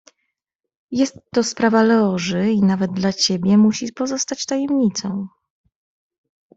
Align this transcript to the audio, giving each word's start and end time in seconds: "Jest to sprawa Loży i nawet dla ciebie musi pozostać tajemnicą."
"Jest 0.91 1.17
to 1.33 1.43
sprawa 1.43 1.83
Loży 1.83 2.51
i 2.51 2.61
nawet 2.61 2.91
dla 2.91 3.13
ciebie 3.13 3.57
musi 3.57 3.93
pozostać 3.93 4.45
tajemnicą." 4.45 5.27